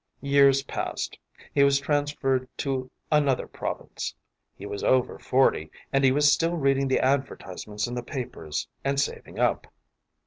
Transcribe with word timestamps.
“Years 0.23 0.63
passed: 0.63 1.19
he 1.53 1.63
was 1.63 1.79
transferred 1.79 2.47
to 2.57 2.89
another 3.11 3.45
province. 3.45 4.15
He 4.55 4.65
was 4.65 4.83
over 4.83 5.19
forty, 5.19 5.69
and 5.93 6.03
he 6.03 6.11
was 6.11 6.31
still 6.31 6.57
reading 6.57 6.87
the 6.87 6.99
advertisements 6.99 7.85
in 7.85 7.93
the 7.93 8.01
papers 8.01 8.67
and 8.83 8.99
saving 8.99 9.37
up. 9.37 9.67